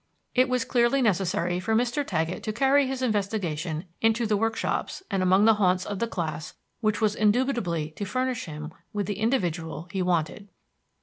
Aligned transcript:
It 0.33 0.49
was 0.49 0.65
clearly 0.65 0.99
necessary 1.03 1.59
for 1.59 1.75
Mr. 1.75 2.03
Taggett 2.03 2.41
to 2.41 2.51
carry 2.51 2.87
his 2.87 3.03
investigation 3.03 3.85
into 4.01 4.25
the 4.25 4.35
workshops 4.35 5.03
and 5.11 5.21
among 5.21 5.45
the 5.45 5.53
haunts 5.53 5.85
of 5.85 5.99
the 5.99 6.07
class 6.07 6.55
which 6.79 7.01
was 7.01 7.13
indubitably 7.15 7.91
to 7.97 8.05
furnish 8.05 8.45
him 8.45 8.73
with 8.93 9.05
the 9.05 9.19
individual 9.19 9.87
he 9.91 10.01
wanted. 10.01 10.47